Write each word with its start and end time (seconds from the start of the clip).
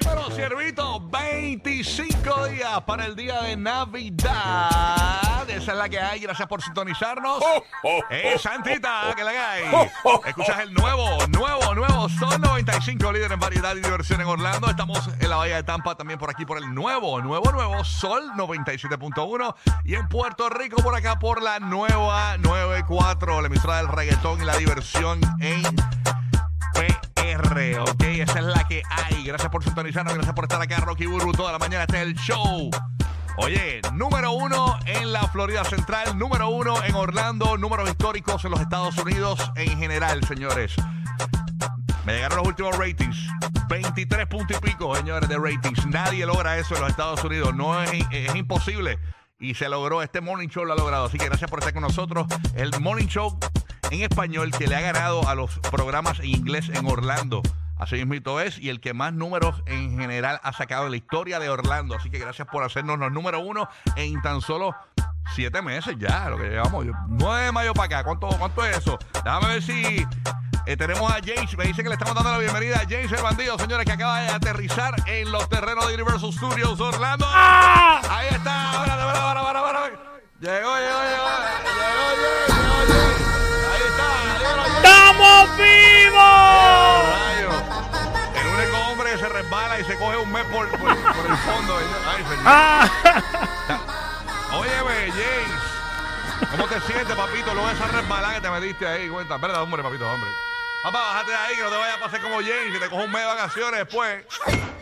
Dímelo, 0.00 0.30
Ciervito, 0.30 1.00
25 1.00 2.46
días 2.48 2.80
para 2.82 3.06
el 3.06 3.16
día 3.16 3.42
de 3.42 3.56
Navidad. 3.56 5.48
Esa 5.48 5.72
es 5.72 5.78
la 5.78 5.88
que 5.88 5.98
hay. 6.00 6.20
Gracias 6.20 6.46
por 6.48 6.62
sintonizarnos. 6.62 7.42
¡Eh, 8.10 8.36
Santita! 8.38 9.14
que 9.16 9.24
la 9.24 9.32
que 9.32 9.38
hay? 9.38 9.64
Escuchas 10.26 10.60
el 10.60 10.74
nuevo, 10.74 11.26
nuevo, 11.28 11.74
nuevo 11.74 12.08
Sol 12.08 12.40
95, 12.40 13.12
líder 13.12 13.32
en 13.32 13.40
variedad 13.40 13.74
y 13.76 13.80
diversión 13.80 14.20
en 14.20 14.26
Orlando. 14.26 14.68
Estamos 14.68 15.08
en 15.18 15.30
la 15.30 15.36
Bahía 15.36 15.56
de 15.56 15.62
Tampa, 15.62 15.94
también 15.94 16.18
por 16.18 16.30
aquí 16.30 16.44
por 16.44 16.58
el 16.58 16.74
nuevo, 16.74 17.22
nuevo, 17.22 17.50
nuevo 17.52 17.84
Sol 17.84 18.32
97.1. 18.36 19.54
Y 19.84 19.94
en 19.94 20.08
Puerto 20.08 20.48
Rico, 20.48 20.82
por 20.82 20.94
acá, 20.94 21.18
por 21.18 21.42
la 21.42 21.58
nueva 21.60 22.36
94, 22.38 23.40
la 23.40 23.46
emisora 23.46 23.76
del 23.78 23.88
reggaetón 23.88 24.42
y 24.42 24.44
la 24.44 24.56
diversión 24.56 25.20
en 25.40 25.62
Ok, 27.74 28.02
esa 28.04 28.38
es 28.38 28.44
la 28.44 28.64
que 28.68 28.82
hay. 28.90 29.24
Gracias 29.24 29.50
por 29.50 29.64
sintonizarnos, 29.64 30.14
gracias 30.14 30.34
por 30.34 30.44
estar 30.44 30.60
acá, 30.60 30.76
Rocky 30.80 31.06
Burbu, 31.06 31.32
toda 31.32 31.52
la 31.52 31.58
mañana. 31.58 31.84
Este 31.84 31.96
es 31.96 32.02
el 32.02 32.14
show. 32.14 32.70
Oye, 33.38 33.80
número 33.92 34.32
uno 34.32 34.78
en 34.86 35.12
la 35.12 35.22
Florida 35.28 35.64
Central, 35.64 36.16
número 36.16 36.48
uno 36.48 36.82
en 36.84 36.94
Orlando, 36.94 37.58
números 37.58 37.88
históricos 37.88 38.44
en 38.44 38.52
los 38.52 38.60
Estados 38.60 38.96
Unidos 38.98 39.40
en 39.56 39.78
general, 39.78 40.24
señores. 40.24 40.74
Me 42.06 42.14
llegaron 42.14 42.38
los 42.38 42.46
últimos 42.46 42.78
ratings. 42.78 43.28
23 43.68 44.26
puntos 44.28 44.56
y 44.56 44.60
pico, 44.60 44.94
señores, 44.94 45.28
de 45.28 45.36
ratings. 45.36 45.86
Nadie 45.86 46.24
logra 46.24 46.56
eso 46.56 46.76
en 46.76 46.82
los 46.82 46.90
Estados 46.90 47.22
Unidos. 47.24 47.54
No 47.54 47.82
es, 47.82 47.90
es 48.12 48.34
imposible. 48.36 48.98
Y 49.38 49.54
se 49.54 49.68
logró. 49.68 50.02
Este 50.02 50.20
Morning 50.20 50.48
Show 50.48 50.64
lo 50.64 50.72
ha 50.72 50.76
logrado. 50.76 51.06
Así 51.06 51.18
que 51.18 51.26
gracias 51.26 51.50
por 51.50 51.58
estar 51.58 51.74
con 51.74 51.82
nosotros. 51.82 52.26
El 52.54 52.70
Morning 52.80 53.08
Show 53.08 53.38
en 53.90 54.02
español 54.02 54.50
que 54.50 54.66
le 54.66 54.76
ha 54.76 54.80
ganado 54.80 55.28
a 55.28 55.34
los 55.34 55.58
programas 55.70 56.18
en 56.20 56.26
inglés 56.26 56.68
en 56.68 56.86
Orlando. 56.86 57.42
Así 57.78 58.02
mismo 58.04 58.40
es, 58.40 58.58
y 58.58 58.70
el 58.70 58.80
que 58.80 58.94
más 58.94 59.12
números 59.12 59.62
en 59.66 59.98
general 59.98 60.40
ha 60.42 60.52
sacado 60.52 60.86
en 60.86 60.92
la 60.92 60.96
historia 60.96 61.38
de 61.38 61.50
Orlando. 61.50 61.94
Así 61.94 62.08
que 62.08 62.18
gracias 62.18 62.48
por 62.48 62.64
hacernos 62.64 62.98
los 62.98 63.12
número 63.12 63.40
uno 63.40 63.68
en 63.96 64.20
tan 64.22 64.40
solo 64.40 64.74
siete 65.34 65.60
meses 65.60 65.94
ya, 65.98 66.30
lo 66.30 66.38
que 66.38 66.48
llevamos. 66.48 66.86
9 67.08 67.44
de 67.44 67.52
mayo 67.52 67.74
para 67.74 67.98
acá. 67.98 68.04
¿Cuánto, 68.04 68.28
cuánto 68.38 68.64
es 68.64 68.78
eso? 68.78 68.98
Déjame 69.12 69.48
ver 69.48 69.62
si 69.62 70.06
eh, 70.66 70.76
tenemos 70.76 71.10
a 71.10 71.20
James. 71.22 71.56
Me 71.58 71.64
dice 71.64 71.82
que 71.82 71.88
le 71.88 71.94
estamos 71.94 72.14
dando 72.14 72.32
la 72.32 72.38
bienvenida 72.38 72.76
a 72.76 72.88
James 72.88 73.12
el 73.12 73.22
bandido, 73.22 73.58
señores, 73.58 73.84
que 73.84 73.92
acaba 73.92 74.20
de 74.22 74.28
aterrizar 74.28 74.94
en 75.06 75.30
los 75.30 75.46
terrenos 75.48 75.86
de 75.86 75.94
Universal 75.94 76.32
Studios 76.32 76.80
Orlando. 76.80 77.26
Ahí 77.30 78.28
está. 78.30 78.72
Ahora, 78.72 78.94
ahora, 78.94 79.20
ahora, 79.20 79.40
ahora, 79.40 79.60
ahora. 79.60 79.80
Llegó, 80.40 80.50
llegó, 80.50 80.66
llegó. 80.70 80.76
Llegó, 80.76 80.76
llegó, 80.76 81.02
llegó, 81.76 82.45
llegó. 82.45 82.45
¡Estamos 85.26 85.56
vivos! 85.58 86.22
El 88.34 88.46
único 88.46 88.78
hombre 88.88 89.10
que 89.10 89.18
se 89.18 89.28
resbala 89.28 89.80
y 89.80 89.84
se 89.84 89.96
coge 89.96 90.16
un 90.18 90.30
mes 90.30 90.44
por, 90.44 90.70
por, 90.70 90.78
por 90.78 91.26
el 91.26 91.36
fondo. 91.38 91.78
Ay, 92.08 92.22
señor. 92.22 92.42
Ah, 92.46 92.88
Óyeme, 94.52 95.10
James. 95.10 96.50
¿Cómo 96.52 96.66
te 96.68 96.80
sientes, 96.82 97.16
papito? 97.16 97.52
Luego 97.54 97.68
de 97.68 97.74
esa 97.74 97.88
resbalada 97.88 98.34
que 98.34 98.40
te 98.40 98.50
metiste 98.50 98.86
ahí. 98.86 99.08
Cuenta. 99.08 99.34
Espérate, 99.34 99.58
hombre, 99.58 99.82
papito, 99.82 100.08
hombre. 100.08 100.30
Papá, 100.84 100.98
bájate 101.00 101.30
de 101.32 101.36
ahí 101.36 101.56
que 101.56 101.62
no 101.62 101.70
te 101.70 101.76
vayas 101.76 101.96
a 101.96 102.00
pasar 102.00 102.20
como 102.20 102.36
James 102.36 102.76
y 102.76 102.78
te 102.78 102.88
cojo 102.88 103.02
un 103.02 103.10
mes 103.10 103.22
de 103.22 103.26
vacaciones 103.26 103.80
después. 103.80 104.24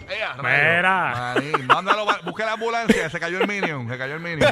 Ea, 0.08 0.34
rayo. 0.38 1.40
Mira. 1.56 1.64
Mándalo, 1.66 2.06
busque 2.24 2.44
la 2.44 2.52
ambulancia. 2.52 3.08
Se 3.10 3.18
cayó 3.20 3.38
el 3.40 3.48
Minion. 3.48 3.88
Se 3.88 3.98
cayó 3.98 4.14
el 4.14 4.20
Minion. 4.20 4.42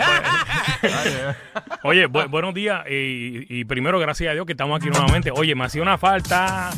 Eh. 0.82 1.34
Oye, 1.82 2.08
bu- 2.08 2.28
buenos 2.28 2.54
días 2.54 2.84
y, 2.88 3.46
y 3.48 3.64
primero 3.64 3.98
gracias 3.98 4.30
a 4.30 4.34
Dios 4.34 4.46
que 4.46 4.52
estamos 4.52 4.80
aquí 4.80 4.90
nuevamente. 4.90 5.30
Oye, 5.30 5.54
me 5.54 5.64
hacía 5.64 5.82
una 5.82 5.98
falta. 5.98 6.70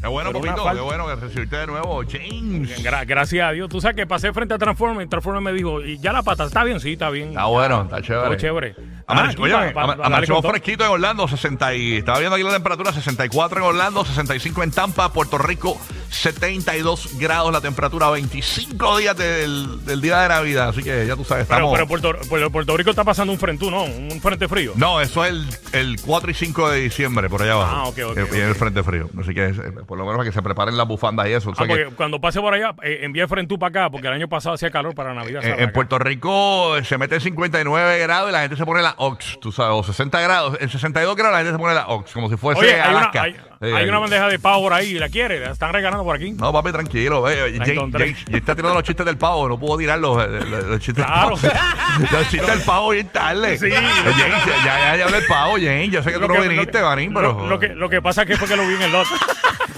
Qué 0.00 0.06
bueno, 0.06 0.30
Pero 0.30 0.38
una 0.44 0.56
falta. 0.56 0.74
Qué 0.74 0.80
bueno 0.80 1.06
que 1.08 1.16
recibiste 1.16 1.56
de 1.56 1.66
nuevo. 1.66 2.02
James. 2.08 2.84
Gra- 2.84 3.04
gracias 3.04 3.48
a 3.48 3.50
Dios. 3.50 3.68
Tú 3.68 3.80
sabes 3.80 3.96
que 3.96 4.06
pasé 4.06 4.32
frente 4.32 4.54
a 4.54 4.58
Transformer 4.58 5.04
y 5.04 5.08
Transformer 5.10 5.42
me 5.42 5.52
dijo, 5.52 5.82
¿y 5.82 5.98
ya 5.98 6.12
la 6.12 6.22
pata 6.22 6.44
está 6.44 6.62
bien? 6.62 6.78
Sí, 6.78 6.92
está 6.92 7.10
bien. 7.10 7.30
Está 7.30 7.46
bueno, 7.46 7.82
está 7.82 8.00
chévere. 8.00 8.24
Todo 8.26 8.34
chévere. 8.36 8.74
Amane- 9.08 9.28
Ah, 9.28 9.30
aquí 9.32 9.42
Oye, 9.42 9.52
pa- 9.52 9.72
pa- 9.72 9.82
ama- 9.82 9.86
darle 9.96 10.04
amanecimos 10.06 10.36
con 10.36 10.42
todo. 10.42 10.52
fresquito 10.52 10.84
en 10.84 10.90
Orlando, 10.90 11.26
60 11.26 11.74
y, 11.74 11.96
estaba 11.96 12.18
viendo 12.20 12.36
aquí 12.36 12.44
la 12.44 12.52
temperatura, 12.52 12.92
64 12.92 13.58
en 13.58 13.64
Orlando, 13.64 14.04
65 14.04 14.62
en 14.62 14.70
Tampa, 14.70 15.12
Puerto 15.12 15.36
Rico, 15.38 15.80
72 16.10 17.18
grados 17.18 17.52
la 17.52 17.60
temperatura, 17.60 18.10
25 18.10 18.98
días 18.98 19.16
del, 19.16 19.84
del 19.84 20.00
día 20.00 20.20
de 20.22 20.28
Navidad, 20.28 20.68
así 20.70 20.82
que 20.82 21.06
ya 21.06 21.16
tú 21.16 21.24
sabes, 21.24 21.42
estamos... 21.42 21.72
pero 21.72 21.86
Puerto, 21.86 22.12
pero 22.30 22.50
Puerto 22.50 22.76
Rico 22.76 22.90
está 22.90 23.04
pasando 23.04 23.32
un 23.32 23.38
frente, 23.38 23.70
¿no? 23.70 23.84
Un 23.84 24.20
frente 24.20 24.48
frío. 24.48 24.72
no, 24.76 25.00
eso 25.00 25.24
es 25.24 25.30
el, 25.32 25.46
el 25.72 26.00
4 26.00 26.30
y 26.30 26.34
5 26.34 26.70
de 26.70 26.80
diciembre, 26.80 27.28
por 27.28 27.42
allá 27.42 27.52
abajo. 27.52 27.72
Ah, 27.76 27.88
ok, 27.88 27.98
ok, 28.10 28.14
que 28.14 28.24
viene 28.24 28.48
el 28.48 28.54
frente 28.54 28.82
frío. 28.82 29.08
Así 29.20 29.34
que 29.34 29.46
eh, 29.46 29.52
por 29.86 29.96
lo 29.98 30.04
menos 30.04 30.18
para 30.18 30.28
que 30.30 30.32
se 30.34 30.42
preparen 30.42 30.76
las 30.76 30.86
bufandas 30.88 31.28
y 31.28 31.32
eso. 31.32 31.50
O 31.50 31.54
sea 31.54 31.64
Ah, 31.64 31.68
que, 31.68 31.86
cuando 31.96 32.20
pase 32.20 32.40
por 32.40 32.52
allá, 32.54 32.74
eh, 32.82 33.00
envíe 33.02 33.26
frente 33.26 33.48
tú 33.48 33.58
para 33.58 33.68
acá, 33.84 33.90
porque 33.90 34.06
el 34.08 34.14
año 34.14 34.28
pasado 34.28 34.54
hacía 34.54 34.70
calor 34.70 34.94
para 34.94 35.14
Navidad. 35.14 35.44
eh, 35.44 35.54
en 35.58 35.62
Acá. 35.64 35.72
Puerto 35.72 35.98
Rico 35.98 36.76
eh, 36.76 36.84
se 36.84 36.98
mete 36.98 37.16
en 37.16 37.20
59 37.20 37.98
grados 37.98 38.28
y 38.30 38.32
la 38.32 38.40
gente 38.40 38.56
se 38.56 38.64
pone 38.66 38.82
la 38.82 38.94
Ox, 38.98 39.38
tú 39.40 39.52
sabes, 39.52 39.74
o 39.78 39.82
60 39.84 40.20
grados. 40.20 40.56
En 40.60 40.68
62 40.68 41.14
grados 41.16 41.32
la 41.32 41.38
gente 41.38 41.52
se 41.52 41.58
pone 41.58 41.74
la 41.74 41.88
Ox, 41.88 42.12
como 42.12 42.28
si 42.28 42.36
fuese 42.36 42.60
Oye, 42.60 42.74
hay 42.80 42.90
una, 42.90 42.98
Alaska. 43.00 43.22
hay, 43.22 43.36
hay 43.60 43.72
ahí. 43.72 43.88
una 43.88 43.98
bandeja 43.98 44.28
de 44.28 44.38
pavo 44.38 44.62
por 44.62 44.72
ahí, 44.72 44.94
¿la 44.94 45.08
quiere? 45.08 45.40
La 45.40 45.50
están 45.50 45.72
regalando 45.72 46.04
por 46.04 46.14
aquí. 46.16 46.32
No, 46.32 46.52
papi, 46.52 46.70
tranquilo. 46.72 47.22
ve, 47.22 47.34
Jay. 47.58 47.76
Jay- 47.76 47.90
Jay 47.92 48.16
está 48.34 48.54
tirando 48.54 48.74
los 48.74 48.84
chistes 48.84 49.04
del 49.04 49.18
pavo. 49.18 49.48
No 49.48 49.58
puedo 49.58 49.76
tirar 49.78 49.98
los, 49.98 50.22
eh, 50.22 50.28
los, 50.28 50.64
los 50.64 50.80
chistes 50.80 51.04
Claro. 51.04 51.36
del 51.36 51.50
pavo. 51.50 52.06
los 52.12 52.28
chistes 52.30 52.46
del 52.48 52.60
pavo 52.62 52.90
bien 52.90 53.08
tarde. 53.08 53.58
Sí. 53.58 53.70
Jay, 53.70 53.82
ya, 54.18 54.64
ya, 54.64 54.96
ya 54.96 55.04
hablé 55.04 55.18
del 55.18 55.26
pavo, 55.26 55.54
Jay. 55.60 55.90
Yo 55.90 56.02
sé 56.02 56.12
que 56.12 56.18
tú 56.18 56.28
no 56.28 56.40
viniste, 56.40 56.80
Vanín, 56.80 57.12
pero... 57.12 57.32
Lo, 57.32 57.46
lo 57.48 57.58
que, 57.58 57.68
lo 57.68 57.88
que 57.88 58.00
pasa 58.00 58.22
es 58.22 58.28
que 58.28 58.36
fue 58.36 58.46
que 58.48 58.56
lo 58.56 58.66
vi 58.66 58.74
en 58.74 58.82
el 58.82 58.92
lote. 58.92 59.10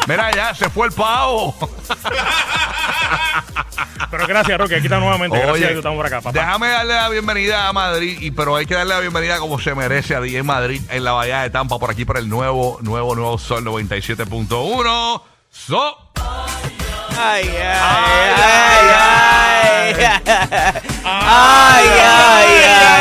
Mira, 0.06 0.30
ya, 0.32 0.54
se 0.54 0.68
fue 0.70 0.86
el 0.88 0.92
pavo. 0.92 1.54
Pero 4.10 4.26
gracias, 4.26 4.58
Roque. 4.58 4.76
Aquí 4.76 4.86
está 4.86 4.98
nuevamente. 4.98 5.38
Gracias 5.38 5.56
a 5.56 5.68
Dios 5.68 5.78
estamos 5.78 5.96
por 5.96 6.06
acá, 6.06 6.20
papá. 6.20 6.38
déjame 6.38 6.68
darle 6.68 6.94
la 6.94 7.08
bienvenida 7.08 7.68
a 7.68 7.72
Madrid, 7.72 8.18
y, 8.20 8.30
pero 8.32 8.56
hay 8.56 8.66
que 8.66 8.74
darle 8.74 8.94
la 8.94 9.00
bienvenida 9.00 9.38
como 9.38 9.60
se 9.60 9.74
merece 9.74 10.14
a 10.16 10.20
DJ 10.20 10.42
Madrid 10.42 10.80
en 10.90 11.04
la 11.04 11.12
Bahía 11.12 11.42
de 11.42 11.50
Tampa, 11.50 11.78
por 11.78 11.90
aquí 11.90 12.04
por 12.04 12.18
el 12.18 12.28
nuevo, 12.28 12.78
nuevo, 12.82 13.14
nuevo 13.14 13.38
Sol 13.38 13.64
97.1. 13.64 15.22
So... 15.50 15.96
Ay, 17.22 17.48
ay, 17.48 17.74
ay, 18.36 18.86
ay. 18.98 19.94
Ay, 21.04 21.88
ay, 21.98 22.48
ay. 22.64 22.99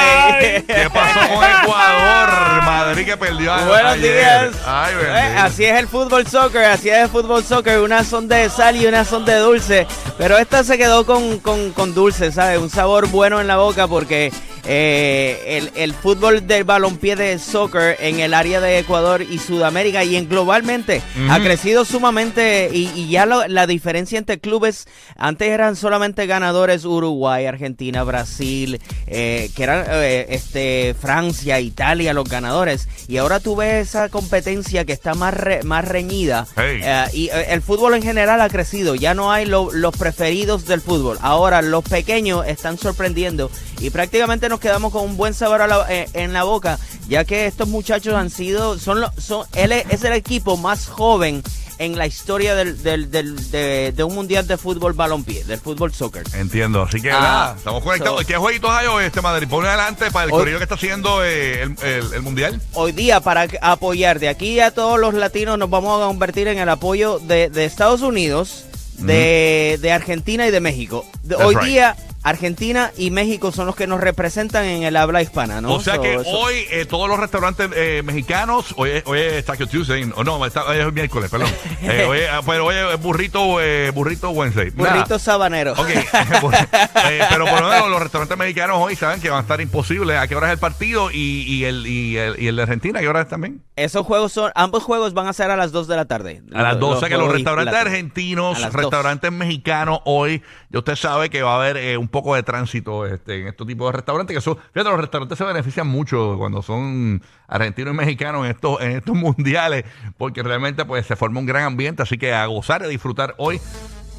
Buenos 3.90 4.06
ayer. 4.06 4.50
días. 4.52 4.64
Ay, 4.66 4.94
Eh, 5.04 5.36
así 5.38 5.66
es 5.66 5.80
el 5.80 5.88
fútbol 5.88 6.28
soccer, 6.28 6.66
así 6.66 6.90
es 6.90 6.98
el 7.00 7.10
fútbol 7.10 7.44
soccer. 7.44 7.80
Unas 7.80 8.08
son 8.08 8.28
de 8.28 8.50
sal 8.50 8.76
y 8.76 8.86
unas 8.86 9.08
son 9.08 9.26
de 9.26 9.36
dulce. 9.38 9.88
Pero 10.18 10.38
esta 10.38 10.64
se 10.64 10.78
quedó 10.78 11.06
con, 11.06 11.40
con, 11.40 11.72
con 11.72 11.94
dulce, 11.94 12.32
¿sabes? 12.32 12.60
Un 12.60 12.70
sabor 12.70 13.08
bueno 13.08 13.40
en 13.42 13.48
la 13.48 13.58
boca 13.58 13.88
porque 13.88 14.32
eh, 14.66 15.58
el, 15.58 15.72
el 15.76 15.94
fútbol 15.94 16.46
del 16.48 16.64
balompié 16.64 17.16
de 17.16 17.40
soccer 17.40 17.98
en 18.00 18.20
el 18.20 18.34
área 18.34 18.60
de 18.62 18.80
Ecuador 18.80 19.22
y 19.22 19.40
Sudamérica 19.40 20.04
y 20.04 20.16
en 20.16 20.28
globalmente 20.30 21.02
ha 21.30 21.40
crecido 21.40 21.86
sumamente 21.86 22.70
y, 22.74 22.90
y 22.96 23.10
ya 23.10 23.26
lo- 23.26 23.48
la 23.48 23.68
diferencia 23.68 24.18
entre 24.18 24.40
clubes 24.40 24.88
antes 25.16 25.50
eran 25.50 25.76
solamente 25.76 26.26
ganadores 26.28 26.86
Uruguay, 26.86 27.46
Argentina, 27.46 28.04
Brasil, 28.04 28.80
eh, 29.08 29.50
que 29.56 29.64
eran 29.64 29.86
eh, 29.90 30.28
este 30.30 30.96
Francia, 31.00 31.60
Italia 31.60 32.14
los 32.14 32.28
ganadores 32.30 32.88
y 33.08 33.18
ahora 33.18 33.40
tú 33.40 33.56
ves 33.56 33.90
esa 33.90 34.10
competencia 34.10 34.86
que 34.86 34.94
está 34.94 35.14
más 35.14 35.34
re- 35.34 35.64
más 35.64 35.86
reñida 35.88 36.46
Hey. 36.56 36.80
eh, 36.84 37.06
y 37.14 37.30
el 37.30 37.62
fútbol 37.62 37.94
en 37.96 38.02
general 38.04 38.42
ha 38.42 38.50
crecido, 38.50 38.96
ya 38.96 39.14
no 39.14 39.32
hay 39.32 39.46
lo- 39.46 39.72
los 39.72 39.96
preferidos 39.96 40.66
del 40.66 40.82
fútbol. 40.82 41.18
Ahora 41.22 41.62
los 41.62 41.84
pequeños 41.84 42.46
están 42.48 42.78
sorprendiendo 42.78 43.50
y 43.80 43.90
prácticamente 43.90 44.50
nos 44.50 44.60
quedamos 44.60 44.92
con 44.92 45.04
un 45.04 45.18
buen 45.18 45.34
sabor 45.34 45.62
a 45.62 45.68
la- 45.68 45.86
eh, 45.90 46.08
en 46.14 46.34
la 46.34 46.44
boca, 46.44 46.78
ya 47.08 47.24
que 47.26 47.46
estos 47.46 47.68
muchachos 47.68 48.14
han 48.16 48.30
sido, 48.30 48.78
son, 48.78 49.02
lo- 49.02 49.12
son 49.18 49.46
él 49.56 49.72
es, 49.72 50.04
el 50.04 50.14
equipo 50.14 50.58
más 50.58 50.88
joven 50.88 51.42
en 51.78 51.98
la 51.98 52.06
historia 52.06 52.56
del, 52.56 52.84
del- 52.84 53.10
del- 53.10 53.52
de, 53.52 53.94
de 53.96 54.04
un 54.04 54.14
mundial 54.14 54.46
de 54.46 54.58
fútbol 54.58 54.92
balompié, 54.92 55.46
del 55.46 55.60
fútbol 55.60 55.94
soccer. 55.94 56.24
Entiendo, 56.34 56.82
así 56.84 57.02
que 57.02 57.10
Ah, 57.10 57.20
nada, 57.22 57.56
estamos 57.58 57.82
conectados. 57.84 58.20
so- 58.20 58.28
¿Qué 58.28 58.36
jueguitos 58.36 58.70
hay 58.70 58.88
hoy, 58.88 59.06
este 59.06 59.22
Madrid? 59.22 59.48
Pone 59.48 59.70
adelante 59.70 60.12
para 60.12 60.26
el 60.26 60.32
corrido 60.32 60.58
que 60.58 60.64
está 60.64 60.76
haciendo 60.76 61.24
eh, 61.24 61.62
el, 61.64 61.76
el- 61.82 62.14
el 62.16 62.22
Mundial. 62.22 62.60
Hoy 62.74 62.92
día 62.92 63.22
para 63.22 63.48
apoyar 63.62 64.20
de 64.20 64.28
aquí 64.28 64.60
a 64.60 64.72
todos 64.72 65.00
los 65.00 65.14
latinos 65.14 65.58
nos 65.58 65.70
vamos 65.70 66.02
a 66.02 66.06
convertir 66.08 66.50
en 66.50 66.58
el 66.60 66.68
apoyo 66.68 67.18
de, 67.20 67.50
de 67.50 67.64
Estados 67.64 68.02
Unidos, 68.02 68.66
de, 68.98 69.80
de 69.82 69.92
Argentina 69.94 70.46
y 70.48 70.52
de 70.52 70.60
México. 70.60 71.06
Hoy 71.42 71.56
right. 71.56 71.64
día 71.64 71.96
Argentina 72.30 72.92
y 72.98 73.12
México 73.12 73.52
son 73.52 73.66
los 73.66 73.76
que 73.76 73.88
nos 73.88 74.00
representan 74.00 74.66
en 74.66 74.84
el 74.84 74.96
habla 74.96 75.22
hispana, 75.22 75.62
¿no? 75.62 75.74
O 75.74 75.80
sea 75.82 75.96
So, 75.96 76.02
que 76.02 76.14
eso- 76.16 76.30
hoy 76.30 76.56
eh, 76.72 76.86
todos 76.86 77.08
los 77.10 77.20
restaurantes 77.20 77.70
eh, 77.76 78.02
mexicanos, 78.06 78.74
hoy, 78.78 78.92
es- 78.92 79.04
hoy 79.06 79.20
es 79.20 79.46
Taco 79.46 79.68
Tuesday, 79.68 80.10
o 80.16 80.24
no, 80.24 80.46
está- 80.46 80.66
hoy 80.66 80.78
es 80.78 80.94
miércoles, 80.94 81.30
perdón. 81.30 81.50
Eh, 81.82 82.06
hoy, 82.08 82.20
es- 82.20 82.30
pero 82.46 82.66
hoy 82.66 82.76
es 82.76 83.02
burrito, 83.02 83.60
eh, 83.62 83.92
burrito 83.92 84.30
Wednesday. 84.32 84.70
Burrito 84.72 85.18
sabanero. 85.18 85.74
Ok, 85.74 85.90
Eh, 87.10 87.22
pero 87.30 87.46
por 87.46 87.62
lo 87.62 87.70
menos 87.70 87.90
los 87.90 88.02
restaurantes 88.02 88.38
mexicanos 88.38 88.78
hoy 88.80 88.96
saben 88.96 89.22
que 89.22 89.30
van 89.30 89.40
a 89.40 89.42
estar 89.42 89.62
imposibles. 89.62 90.18
¿A 90.18 90.28
qué 90.28 90.36
hora 90.36 90.48
es 90.48 90.54
el 90.54 90.60
partido? 90.60 91.10
Y, 91.12 91.44
y 91.48 91.64
el, 91.66 91.88
y, 91.88 92.18
el, 92.18 92.40
y 92.42 92.48
el 92.48 92.56
de 92.56 92.62
Argentina, 92.64 93.00
¿a 93.00 93.02
qué 93.02 93.08
hora 93.08 93.22
es 93.22 93.28
también? 93.30 93.62
Esos 93.76 94.06
juegos 94.06 94.34
son, 94.34 94.52
ambos 94.56 94.84
juegos 94.84 95.14
van 95.14 95.28
a 95.28 95.34
ser 95.34 95.50
a 95.52 95.56
las 95.56 95.72
2 95.72 95.88
de 95.88 95.96
la 95.96 96.06
tarde. 96.06 96.42
A 96.54 96.62
las 96.62 96.80
12, 96.80 97.08
que 97.08 97.18
los 97.18 97.32
restaurantes 97.32 97.74
argentinos, 97.76 98.62
restaurantes 98.74 99.32
mexicanos, 99.32 100.02
hoy, 100.06 100.42
ya 100.70 100.80
usted 100.80 100.96
sabe 100.98 101.30
que 101.30 101.42
va 101.42 101.54
a 101.54 101.56
haber 101.56 101.98
un 101.98 102.10
poco 102.10 102.19
de 102.36 102.44
tránsito 102.44 103.06
este, 103.06 103.42
en 103.42 103.48
estos 103.48 103.66
tipos 103.68 103.88
de 103.88 103.98
restaurantes, 103.98 104.36
que 104.36 104.42
son, 104.42 104.58
fíjate, 104.74 104.90
los 104.90 105.00
restaurantes 105.00 105.38
se 105.38 105.44
benefician 105.44 105.88
mucho 105.88 106.36
cuando 106.38 106.62
son 106.62 107.22
argentinos 107.48 107.94
y 107.94 107.98
mexicanos 107.98 108.46
en 108.46 108.52
estos, 108.52 108.82
en 108.82 108.92
estos 108.92 109.16
mundiales, 109.18 109.86
porque 110.18 110.44
realmente 110.44 110.86
pues 110.86 111.06
se 111.06 111.16
forma 111.16 111.40
un 111.40 111.46
gran 111.46 111.64
ambiente, 111.64 112.04
así 112.04 112.18
que 112.18 112.34
a 112.34 112.46
gozar 112.46 112.84
y 112.86 112.90
disfrutar 112.90 113.36
hoy. 113.38 113.60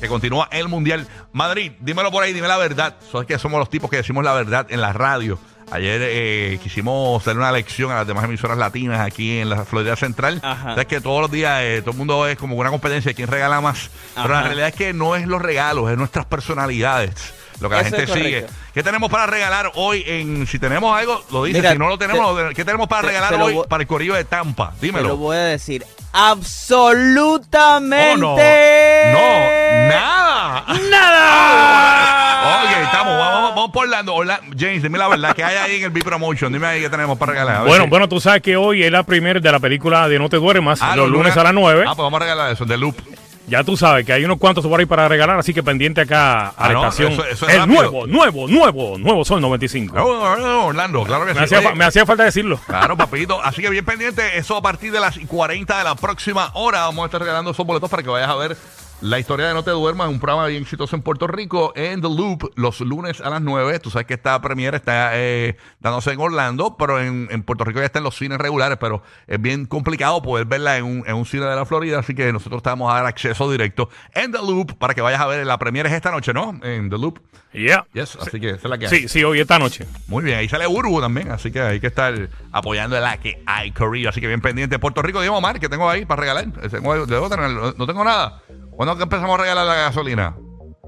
Que 0.00 0.08
continúa 0.08 0.49
el 0.50 0.67
Mundial. 0.67 1.06
Madrid, 1.31 1.73
dímelo 1.79 2.11
por 2.11 2.23
ahí, 2.23 2.32
dime 2.32 2.49
la 2.49 2.56
verdad. 2.56 2.97
Sabes 3.12 3.26
que 3.26 3.38
somos 3.38 3.58
los 3.58 3.69
tipos 3.69 3.91
que 3.91 3.99
decimos 3.99 4.25
la 4.25 4.32
verdad 4.32 4.67
en 4.70 4.81
la 4.81 4.94
radio. 4.94 5.38
Ayer 5.72 6.00
eh, 6.02 6.58
quisimos 6.62 7.22
hacer 7.22 7.37
una 7.37 7.52
lección 7.52 7.93
a 7.93 7.96
las 7.96 8.06
demás 8.06 8.25
emisoras 8.25 8.58
latinas 8.58 9.00
aquí 9.00 9.38
en 9.38 9.50
la 9.50 9.64
Florida 9.64 9.94
Central. 9.96 10.40
Ajá. 10.43 10.70
Sabes 10.70 10.87
que 10.87 11.00
todos 11.00 11.20
los 11.22 11.31
días 11.31 11.61
eh, 11.62 11.81
todo 11.81 11.93
el 11.93 11.96
mundo 11.99 12.26
es 12.26 12.37
como 12.37 12.56
una 12.56 12.70
competencia 12.70 13.11
de 13.11 13.14
quién 13.14 13.28
regala 13.28 13.61
más. 13.61 13.90
Pero 14.14 14.28
la 14.28 14.43
realidad 14.43 14.69
es 14.69 14.75
que 14.75 14.93
no 14.93 15.14
es 15.14 15.26
los 15.26 15.40
regalos, 15.40 15.90
es 15.90 15.96
nuestras 15.96 16.26
personalidades. 16.26 17.34
Lo 17.61 17.69
que 17.69 17.75
la 17.76 17.82
Eso 17.82 17.96
gente 17.96 18.11
es 18.12 18.19
sigue. 18.19 18.46
¿Qué 18.72 18.82
tenemos 18.82 19.11
para 19.11 19.26
regalar 19.26 19.70
hoy? 19.75 20.02
en 20.06 20.46
Si 20.46 20.58
tenemos 20.58 20.96
algo, 20.99 21.22
lo 21.31 21.44
dice. 21.44 21.58
Mira, 21.58 21.73
si 21.73 21.78
no 21.78 21.88
lo 21.88 21.99
tenemos, 21.99 22.37
te- 22.49 22.55
¿qué 22.55 22.64
tenemos 22.64 22.88
para 22.88 23.02
te- 23.02 23.08
regalar 23.08 23.37
te 23.37 23.43
hoy 23.43 23.52
voy- 23.55 23.66
para 23.69 23.82
el 23.82 23.87
corillo 23.87 24.14
de 24.14 24.25
Tampa? 24.25 24.70
Te 24.70 24.76
lo 24.76 24.81
Dímelo. 24.81 25.16
voy 25.19 25.37
a 25.37 25.40
decir. 25.40 25.84
Absolutamente. 26.12 28.14
Oh, 28.14 28.16
no. 28.16 28.37
No, 28.37 29.88
nada. 29.90 30.64
Nada. 30.90 32.16
Vamos, 33.19 33.55
vamos 33.55 33.71
por 33.71 33.85
Orlando. 33.85 34.15
Orlando. 34.15 34.57
James, 34.59 34.83
dime 34.83 34.99
la 34.99 35.09
verdad, 35.09 35.35
¿qué 35.35 35.45
hay 35.45 35.57
ahí 35.57 35.77
en 35.77 35.85
el 35.85 35.91
B-Promotion? 35.91 36.53
Dime 36.53 36.67
ahí 36.67 36.81
qué 36.81 36.91
tenemos 36.91 37.19
para 37.19 37.33
regalar. 37.33 37.57
A 37.57 37.59
ver 37.61 37.69
Bueno, 37.69 37.85
si- 37.85 37.91
bueno, 37.91 38.09
tú 38.09 38.21
sabes 38.21 38.43
que 38.43 38.57
hoy 38.57 38.83
es 38.83 38.91
la 38.93 39.03
primera 39.03 39.41
de 39.41 39.53
la 39.53 39.59
película 39.61 40.09
de 40.09 40.19
No 40.19 40.29
te 40.29 40.37
duermas, 40.37 40.81
Ah, 40.83 40.97
los 40.97 41.09
lunes 41.09 41.37
a 41.37 41.43
las 41.45 41.55
9. 41.55 41.83
Ah, 41.87 41.95
pues 41.95 42.05
vamos 42.05 42.21
a 42.21 42.25
regalar 42.25 42.53
eso, 42.53 42.65
de 42.65 42.77
Loop. 42.77 42.97
Ya 43.47 43.65
tú 43.65 43.77
sabes 43.77 44.07
que 44.07 44.12
hay 44.12 44.25
unos 44.25 44.39
cuantos 44.39 44.65
por 44.65 44.79
ahí 44.79 44.87
para 44.87 45.09
regalar, 45.09 45.37
así 45.41 45.53
que 45.53 45.61
pendiente 45.65 46.01
acá 46.03 46.49
a 46.49 46.55
Ah, 46.57 46.69
la 46.69 46.73
no, 46.75 46.83
estación. 46.85 47.12
eso- 47.12 47.25
eso 47.25 47.49
es 47.49 47.55
el 47.55 47.61
rápido. 47.61 47.83
nuevo, 47.83 48.07
nuevo, 48.07 48.47
nuevo, 48.47 48.97
nuevo 48.99 49.25
Sol 49.25 49.41
95. 49.41 49.97
Oh, 50.01 50.67
Orlando, 50.67 51.03
claro 51.03 51.27
que 51.27 51.35
me, 51.35 51.39
sí. 51.41 51.45
hacía, 51.47 51.59
Oye, 51.59 51.69
fa- 51.71 51.75
me 51.75 51.85
hacía 51.85 52.07
falta 52.07 52.23
decirlo. 52.23 52.61
Claro, 52.69 52.97
papito. 52.97 53.43
Así 53.43 53.61
que 53.61 53.69
bien 53.71 53.85
pendiente, 53.85 54.39
eso 54.39 54.57
a 54.57 54.62
partir 54.62 54.93
de 54.93 55.01
las 55.01 55.19
40 55.27 55.79
de 55.79 55.83
la 55.85 55.97
próxima 55.97 56.51
hora. 56.55 56.83
Vamos 56.83 57.03
a 57.03 57.07
estar 57.07 57.21
regalando 57.21 57.51
esos 57.51 57.67
boletos 57.67 57.91
para 57.91 58.05
que 58.05 58.09
vayas 58.11 58.29
a 58.29 58.37
ver 58.37 58.57
la 59.02 59.19
historia 59.19 59.49
de 59.49 59.55
No 59.55 59.62
Te 59.62 59.70
Duermas, 59.70 60.08
un 60.08 60.20
programa 60.20 60.47
bien 60.47 60.62
exitoso 60.62 60.94
en 60.94 61.00
Puerto 61.00 61.26
Rico, 61.26 61.73
en 61.75 62.02
The 62.02 62.08
Loop, 62.08 62.52
los 62.56 62.81
lunes 62.81 63.23
a 63.23 63.31
las 63.31 63.41
9. 63.41 63.79
Tú 63.79 63.88
sabes 63.91 64.06
que 64.06 64.12
esta 64.12 64.38
premiere 64.43 64.76
está 64.76 65.12
eh, 65.14 65.56
dándose 65.81 66.12
en 66.12 66.20
Orlando, 66.20 66.76
pero 66.79 67.00
en, 67.00 67.26
en 67.31 67.43
Puerto 67.43 67.64
Rico 67.64 67.81
ya 67.81 67.87
está 67.87 67.99
en 68.00 68.05
los 68.05 68.14
cines 68.17 68.37
regulares, 68.37 68.76
pero 68.79 69.02
es 69.26 69.41
bien 69.41 69.64
complicado 69.64 70.20
poder 70.20 70.44
verla 70.47 70.76
en 70.76 70.85
un, 70.85 71.05
en 71.06 71.14
un 71.17 71.25
cine 71.25 71.47
de 71.47 71.56
la 71.56 71.64
Florida, 71.64 71.99
así 72.00 72.14
que 72.14 72.31
nosotros 72.31 72.62
te 72.62 72.69
vamos 72.69 72.93
a 72.93 72.97
dar 72.97 73.06
acceso 73.06 73.50
directo 73.50 73.88
en 74.12 74.32
The 74.32 74.38
Loop 74.38 74.75
para 74.76 74.93
que 74.94 75.00
vayas 75.00 75.20
a 75.23 75.26
ver. 75.26 75.47
La 75.47 75.58
premiere 75.58 75.88
es 75.88 75.94
esta 75.94 76.11
noche, 76.11 76.35
¿no? 76.35 76.61
En 76.62 76.91
The 76.91 76.99
Loop. 76.99 77.20
Yeah. 77.52 77.85
Yes, 77.94 78.17
así 78.20 78.38
que 78.38 78.50
esa 78.50 78.56
es 78.58 78.64
la 78.70 78.79
que 78.79 78.87
hay. 78.87 78.91
Sí, 78.97 79.08
sí, 79.08 79.25
hoy 79.25 79.41
esta 79.41 79.58
noche. 79.58 79.85
Muy 80.06 80.23
bien, 80.23 80.38
ahí 80.38 80.49
sale 80.49 80.69
Urbu 80.69 81.00
también, 81.00 81.32
así 81.32 81.50
que 81.50 81.61
hay 81.61 81.81
que 81.81 81.88
estar 81.88 82.29
apoyando 82.52 82.97
a 82.97 83.00
la 83.00 83.17
que 83.17 83.43
hay 83.47 83.73
Corillo. 83.73 84.11
Así 84.11 84.20
que 84.20 84.29
bien 84.29 84.41
pendiente. 84.41 84.79
Puerto 84.79 85.02
Rico, 85.02 85.20
Diego 85.20 85.41
Mar, 85.41 85.58
que 85.58 85.69
tengo 85.69 85.88
ahí 85.91 86.05
para 86.05 86.20
regalar. 86.20 86.44
Tengo- 86.70 87.06
debo 87.06 87.29
tener- 87.29 87.50
no 87.50 87.87
tengo 87.87 88.05
nada. 88.05 88.43
¿Cuándo 88.81 88.97
que 88.97 89.03
empezamos 89.03 89.38
a 89.38 89.43
regalar 89.43 89.67
la 89.67 89.75
gasolina? 89.75 90.35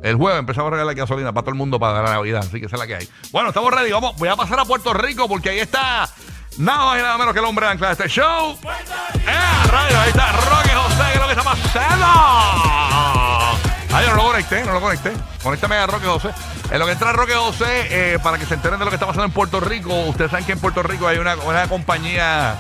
El 0.03 0.17
jueves 0.17 0.39
empezamos 0.39 0.69
a 0.69 0.71
regalar 0.71 0.97
la 0.97 0.99
gasolina 1.03 1.31
para 1.35 1.43
todo 1.43 1.51
el 1.51 1.59
mundo 1.59 1.79
para 1.79 2.03
la 2.03 2.11
Navidad, 2.13 2.41
así 2.41 2.59
que 2.59 2.65
esa 2.65 2.77
es 2.77 2.81
la 2.81 2.87
que 2.87 2.95
hay. 2.95 3.09
Bueno, 3.33 3.51
estamos 3.51 3.71
ready. 3.71 3.93
Vamos, 3.93 4.17
voy 4.17 4.31
a 4.31 4.35
pasar 4.35 4.59
a 4.61 4.65
Puerto 4.65 4.95
Rico 4.95 5.29
porque 5.29 5.51
ahí 5.51 5.59
está 5.59 6.09
nada 6.57 6.87
más 6.87 6.99
y 6.99 7.03
nada 7.03 7.19
menos 7.19 7.35
que 7.35 7.41
el 7.41 7.45
hombre 7.45 7.67
ancla 7.67 7.89
de 7.89 7.93
este 7.93 8.09
show. 8.09 8.57
¡Eh, 8.63 9.71
rayo! 9.71 10.01
Ahí 10.01 10.09
está 10.09 10.33
Roque 10.33 10.71
José, 10.71 11.03
que 11.05 11.13
es 11.13 11.21
lo 11.21 11.27
que 11.27 11.33
está 11.33 11.45
pasando. 11.45 12.07
Ay, 13.95 14.07
no 14.09 14.15
lo 14.15 14.23
conecté, 14.23 14.65
no 14.65 14.73
lo 14.73 14.81
conecté. 14.81 15.13
Conéctame 15.43 15.77
a 15.77 15.87
Roque 15.87 16.07
José. 16.07 16.31
En 16.71 16.79
lo 16.79 16.87
que 16.87 16.93
entra 16.93 17.13
Roque 17.13 17.35
José, 17.35 17.89
eh, 17.91 18.19
para 18.23 18.39
que 18.39 18.47
se 18.47 18.55
enteren 18.55 18.79
de 18.79 18.87
lo 18.87 18.91
que 18.91 18.97
está 18.97 19.07
pasando 19.07 19.27
en 19.27 19.33
Puerto 19.33 19.61
Rico, 19.61 19.95
ustedes 20.05 20.31
saben 20.31 20.47
que 20.47 20.53
en 20.53 20.61
Puerto 20.61 20.83
Rico 20.83 21.09
hay 21.09 21.19
una, 21.19 21.37
una 21.37 21.69
compañía 21.69 22.59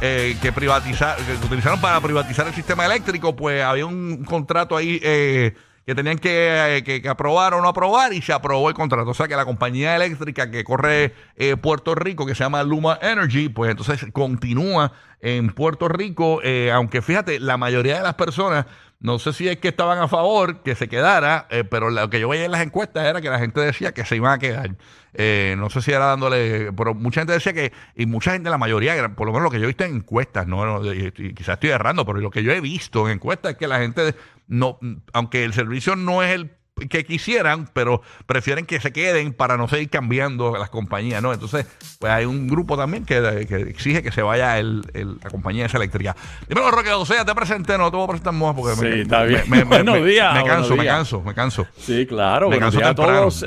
eh, 0.00 0.36
que, 0.40 0.52
privatiza, 0.52 1.16
que 1.16 1.46
utilizaron 1.46 1.80
para 1.80 2.00
privatizar 2.00 2.46
el 2.46 2.54
sistema 2.54 2.86
eléctrico, 2.86 3.36
pues 3.36 3.62
había 3.62 3.86
un 3.86 4.24
contrato 4.24 4.76
ahí 4.76 5.00
eh, 5.02 5.54
que 5.86 5.94
tenían 5.94 6.18
que, 6.18 6.76
eh, 6.76 6.84
que- 6.84 7.02
que 7.02 7.08
aprobar 7.08 7.54
o 7.54 7.60
no 7.60 7.68
aprobar 7.68 8.12
y 8.12 8.22
se 8.22 8.32
aprobó 8.32 8.68
el 8.68 8.74
contrato. 8.74 9.10
O 9.10 9.14
sea 9.14 9.26
que 9.28 9.34
la 9.36 9.44
compañía 9.44 9.96
eléctrica 9.96 10.50
que 10.50 10.62
corre 10.64 11.14
eh, 11.36 11.56
Puerto 11.56 11.94
Rico, 11.94 12.26
que 12.26 12.34
se 12.34 12.44
llama 12.44 12.62
Luma 12.62 12.98
Energy, 13.02 13.48
pues 13.48 13.70
entonces 13.70 14.06
continúa 14.12 14.92
en 15.20 15.50
Puerto 15.50 15.88
Rico, 15.88 16.40
eh, 16.42 16.70
aunque 16.72 17.02
fíjate, 17.02 17.40
la 17.40 17.56
mayoría 17.56 17.96
de 17.96 18.02
las 18.02 18.14
personas, 18.14 18.66
no 19.00 19.18
sé 19.18 19.32
si 19.32 19.48
es 19.48 19.56
que 19.56 19.68
estaban 19.68 19.98
a 19.98 20.08
favor 20.08 20.62
que 20.62 20.74
se 20.74 20.86
quedara, 20.86 21.46
eh, 21.50 21.64
pero 21.64 21.88
lo 21.88 22.10
que 22.10 22.20
yo 22.20 22.28
veía 22.28 22.44
en 22.44 22.52
las 22.52 22.60
encuestas 22.60 23.06
era 23.06 23.22
que 23.22 23.30
la 23.30 23.38
gente 23.38 23.58
decía 23.60 23.92
que 23.92 24.04
se 24.04 24.16
iban 24.16 24.32
a 24.32 24.38
quedar. 24.38 24.76
Eh, 25.14 25.54
no 25.58 25.70
sé 25.70 25.80
si 25.80 25.90
era 25.90 26.04
dándole, 26.04 26.70
pero 26.72 26.94
mucha 26.94 27.22
gente 27.22 27.32
decía 27.32 27.54
que, 27.54 27.72
y 27.96 28.04
mucha 28.04 28.32
gente, 28.32 28.50
la 28.50 28.58
mayoría, 28.58 29.08
por 29.14 29.26
lo 29.26 29.32
menos 29.32 29.44
lo 29.44 29.50
que 29.50 29.58
yo 29.58 29.64
he 29.64 29.68
visto 29.68 29.84
en 29.84 29.96
encuestas, 29.96 30.46
no, 30.46 30.84
y 30.92 31.12
quizás 31.34 31.54
estoy 31.54 31.70
errando, 31.70 32.04
pero 32.04 32.20
lo 32.20 32.30
que 32.30 32.42
yo 32.42 32.52
he 32.52 32.60
visto 32.60 33.06
en 33.06 33.14
encuestas 33.14 33.52
es 33.52 33.58
que 33.58 33.66
la 33.66 33.78
gente, 33.78 34.14
no, 34.46 34.78
aunque 35.14 35.44
el 35.44 35.54
servicio 35.54 35.96
no 35.96 36.22
es 36.22 36.34
el 36.34 36.59
que 36.88 37.04
quisieran, 37.04 37.68
pero 37.72 38.02
prefieren 38.26 38.66
que 38.66 38.80
se 38.80 38.92
queden 38.92 39.32
para 39.32 39.56
no 39.56 39.68
seguir 39.68 39.90
cambiando 39.90 40.56
las 40.56 40.70
compañías, 40.70 41.22
¿no? 41.22 41.32
Entonces, 41.32 41.66
pues 41.98 42.12
hay 42.12 42.24
un 42.24 42.48
grupo 42.48 42.76
también 42.76 43.04
que, 43.04 43.46
que 43.48 43.56
exige 43.62 44.02
que 44.02 44.12
se 44.12 44.22
vaya 44.22 44.58
el, 44.58 44.82
el- 44.94 45.18
la 45.22 45.30
compañía 45.30 45.66
esa 45.66 45.76
eléctrica. 45.76 46.16
Dímelo, 46.48 46.70
Roque, 46.70 46.90
o 46.92 47.04
sea, 47.04 47.24
te 47.24 47.34
presenté, 47.34 47.76
no 47.78 47.90
te 47.90 47.96
voy 47.96 48.04
a 48.04 48.08
presentar 48.08 48.32
más 48.34 48.54
porque 48.54 48.74
Sí, 48.76 48.82
me, 48.82 49.00
está 49.02 49.22
bien. 49.24 49.42
me- 49.48 49.58
me- 49.58 49.64
Buenos 49.80 50.00
me- 50.00 50.06
días, 50.06 50.32
me 50.34 50.40
buenos 50.40 50.56
canso, 50.58 50.76
me 50.76 50.84
canso, 50.86 51.22
me 51.22 51.34
canso. 51.34 51.66
Sí, 51.78 52.06
claro. 52.06 52.48
Me 52.48 52.58
canso 52.58 52.78
a 52.78 52.94
temprano, 52.94 53.20
todos. 53.28 53.46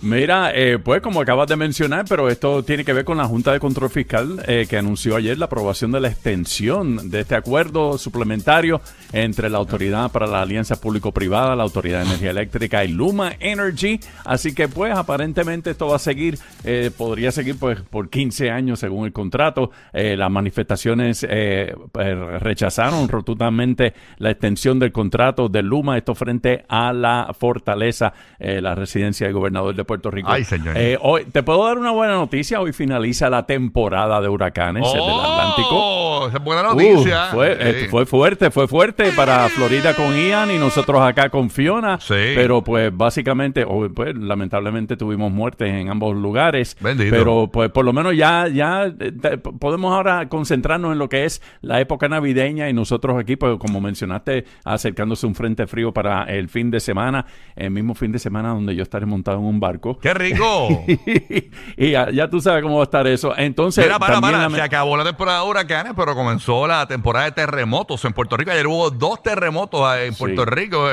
Mira, 0.00 0.52
eh, 0.54 0.78
pues 0.78 1.00
como 1.02 1.20
acabas 1.20 1.48
de 1.48 1.56
mencionar, 1.56 2.04
pero 2.08 2.28
esto 2.28 2.62
tiene 2.62 2.84
que 2.84 2.92
ver 2.92 3.04
con 3.04 3.18
la 3.18 3.24
Junta 3.24 3.52
de 3.52 3.58
Control 3.58 3.90
Fiscal 3.90 4.44
eh, 4.46 4.66
que 4.70 4.76
anunció 4.78 5.16
ayer 5.16 5.36
la 5.38 5.46
aprobación 5.46 5.90
de 5.90 6.00
la 6.00 6.08
extensión 6.08 7.10
de 7.10 7.20
este 7.20 7.34
acuerdo 7.34 7.98
suplementario 7.98 8.80
entre 9.12 9.50
la 9.50 9.58
Autoridad 9.58 10.10
para 10.12 10.26
la 10.28 10.42
Alianza 10.42 10.80
Público-Privada, 10.80 11.56
la 11.56 11.64
Autoridad 11.64 12.00
de 12.00 12.06
Energía 12.06 12.30
Eléctrica 12.30 12.67
eléctrica 12.68 12.84
y 12.84 12.88
Luma 12.88 13.32
Energy. 13.40 14.00
Así 14.24 14.54
que 14.54 14.68
pues 14.68 14.94
aparentemente 14.96 15.70
esto 15.70 15.86
va 15.88 15.96
a 15.96 15.98
seguir, 15.98 16.38
eh, 16.64 16.90
podría 16.96 17.32
seguir 17.32 17.58
pues 17.58 17.80
por 17.80 18.10
15 18.10 18.50
años 18.50 18.78
según 18.80 19.06
el 19.06 19.12
contrato. 19.12 19.70
Eh, 19.92 20.16
las 20.16 20.30
manifestaciones 20.30 21.26
eh, 21.28 21.74
eh, 21.98 22.38
rechazaron 22.40 23.08
rotundamente 23.08 23.94
la 24.18 24.30
extensión 24.30 24.78
del 24.78 24.92
contrato 24.92 25.48
de 25.48 25.62
Luma, 25.62 25.96
esto 25.96 26.14
frente 26.14 26.64
a 26.68 26.92
la 26.92 27.34
fortaleza, 27.38 28.12
eh, 28.38 28.60
la 28.60 28.74
residencia 28.74 29.26
del 29.26 29.34
gobernador 29.34 29.74
de 29.74 29.84
Puerto 29.84 30.10
Rico. 30.10 30.30
Ay, 30.30 30.44
señor. 30.44 30.76
Hoy, 31.00 31.24
te 31.24 31.42
puedo 31.42 31.64
dar 31.66 31.78
una 31.78 31.90
buena 31.90 32.14
noticia, 32.14 32.60
hoy 32.60 32.72
finaliza 32.72 33.30
la 33.30 33.46
temporada 33.46 34.20
de 34.20 34.28
huracanes 34.28 34.86
el 34.86 35.00
del 35.00 35.10
Atlántico. 35.20 35.68
¡Oh! 35.72 36.28
Esa 36.28 36.38
buena 36.38 36.62
noticia. 36.62 37.28
Uh, 37.30 37.34
fue, 37.34 37.58
Sí. 37.78 37.88
fue 37.88 38.06
fuerte, 38.06 38.50
fue 38.50 38.66
fuerte 38.66 39.12
para 39.12 39.48
Florida 39.48 39.94
con 39.94 40.12
Ian 40.16 40.50
y 40.50 40.58
nosotros 40.58 41.00
acá 41.00 41.28
con 41.28 41.48
Fiona. 41.50 41.98
Sí. 42.00 42.14
Pero 42.34 42.57
pues 42.62 42.96
básicamente, 42.96 43.64
o, 43.66 43.88
pues, 43.88 44.14
lamentablemente 44.16 44.96
tuvimos 44.96 45.30
muertes 45.32 45.68
en 45.72 45.88
ambos 45.90 46.16
lugares. 46.16 46.76
Bendito. 46.80 47.10
Pero 47.14 47.48
pues 47.52 47.70
por 47.70 47.84
lo 47.84 47.92
menos 47.92 48.16
ya, 48.16 48.46
ya 48.48 48.86
eh, 48.86 49.12
podemos 49.58 49.92
ahora 49.94 50.28
concentrarnos 50.28 50.92
en 50.92 50.98
lo 50.98 51.08
que 51.08 51.24
es 51.24 51.42
la 51.60 51.80
época 51.80 52.08
navideña 52.08 52.68
y 52.68 52.72
nosotros 52.72 53.18
aquí, 53.18 53.36
pues 53.36 53.56
como 53.58 53.80
mencionaste, 53.80 54.44
acercándose 54.64 55.26
un 55.26 55.34
frente 55.34 55.66
frío 55.66 55.92
para 55.92 56.24
el 56.24 56.48
fin 56.48 56.70
de 56.70 56.80
semana, 56.80 57.26
el 57.56 57.70
mismo 57.70 57.94
fin 57.94 58.12
de 58.12 58.18
semana 58.18 58.50
donde 58.50 58.74
yo 58.74 58.82
estaré 58.82 59.06
montado 59.06 59.38
en 59.38 59.44
un 59.44 59.60
barco. 59.60 59.98
¡Qué 59.98 60.14
rico! 60.14 60.84
y 61.76 61.90
ya, 61.90 62.10
ya 62.10 62.28
tú 62.28 62.40
sabes 62.40 62.62
cómo 62.62 62.76
va 62.76 62.82
a 62.82 62.84
estar 62.84 63.06
eso. 63.06 63.34
Entonces, 63.36 63.84
Mira, 63.84 63.98
para, 63.98 64.14
también 64.14 64.34
para, 64.34 64.48
la- 64.48 64.54
se 64.56 64.62
acabó 64.62 64.96
la 64.96 65.04
temporada 65.04 65.42
de 65.42 65.48
huracanes, 65.50 65.92
pero 65.96 66.14
comenzó 66.14 66.66
la 66.66 66.86
temporada 66.86 67.26
de 67.26 67.32
terremotos 67.32 68.04
en 68.04 68.12
Puerto 68.12 68.36
Rico. 68.36 68.50
Ayer 68.50 68.66
hubo 68.66 68.90
dos 68.90 69.22
terremotos 69.22 69.80
en 69.98 70.14
Puerto 70.14 70.44
Sí. 70.44 70.50
Rico. 70.50 70.86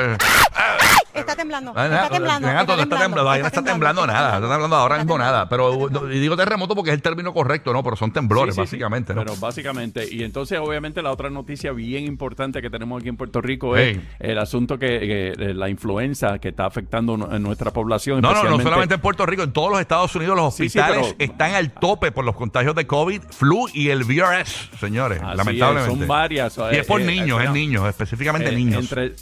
Está 1.16 1.36
temblando. 1.36 1.72
Ah, 1.74 1.86
Está 1.86 2.08
temblando. 2.10 2.46
nada, 2.48 2.60
Está 2.60 2.72
todo 2.72 2.82
está 2.82 2.98
temblando. 2.98 3.30
Ahí 3.30 3.40
no 3.40 3.46
está 3.46 3.62
temblando 3.62 4.06
nada. 4.06 4.34
Está 4.36 4.48
temblando 4.48 4.76
ahora 4.76 4.96
mismo 4.98 5.18
nada. 5.18 5.48
Pero 5.48 5.88
no, 5.90 6.12
y 6.12 6.18
digo 6.18 6.36
terremoto 6.36 6.74
porque 6.74 6.90
es 6.90 6.94
el 6.96 7.02
término 7.02 7.32
correcto, 7.32 7.72
¿no? 7.72 7.82
Pero 7.82 7.96
son 7.96 8.12
temblores, 8.12 8.54
Sí, 8.54 8.60
sí, 8.62 8.66
sí. 8.66 8.76
básicamente, 8.76 9.14
¿no? 9.14 9.22
Pero 9.24 9.36
básicamente, 9.36 10.06
y 10.10 10.22
entonces 10.22 10.58
obviamente 10.58 11.02
la 11.02 11.10
otra 11.10 11.30
noticia 11.30 11.72
bien 11.72 12.04
importante 12.04 12.60
que 12.62 12.70
tenemos 12.70 13.00
aquí 13.00 13.08
en 13.08 13.16
Puerto 13.16 13.40
Rico 13.40 13.76
Hey. 13.76 14.00
es 14.18 14.30
el 14.30 14.38
asunto 14.38 14.78
que, 14.78 15.34
que, 15.36 15.54
la 15.54 15.68
influenza 15.68 16.38
que 16.38 16.48
está 16.48 16.66
afectando 16.66 17.14
en 17.30 17.42
nuestra 17.42 17.70
población. 17.72 18.20
No, 18.20 18.32
no, 18.32 18.44
no 18.44 18.60
solamente 18.60 18.94
en 18.96 19.00
Puerto 19.00 19.26
Rico, 19.26 19.42
en 19.42 19.52
todos 19.52 19.70
los 19.70 19.80
Estados 19.80 20.14
Unidos 20.14 20.36
los 20.36 20.54
Sí, 20.54 20.68
sí, 20.68 20.78
hospitales 20.78 21.14
pero- 21.18 21.32
están 21.32 21.54
al 21.54 21.72
tope 21.72 22.12
por 22.12 22.24
los 22.24 22.34
contagios 22.36 22.74
de 22.74 22.86
COVID, 22.86 23.22
flu 23.30 23.66
y 23.72 23.88
el 23.90 24.04
VRS, 24.04 24.70
señores, 24.78 25.20
Así 25.22 25.30
es, 25.32 25.36
lamentablemente. 25.36 25.98
son 25.98 26.08
varias. 26.08 26.56
Y 26.72 26.76
es 26.76 26.86
por 26.86 27.00
eh, 27.00 27.04
eh, 27.04 27.06
niños, 27.06 27.42
es 27.42 27.50
niños, 27.50 27.88
específicamente 27.88 28.50
eh, 28.50 28.56
niños. 28.56 28.82
entre- 28.82 29.12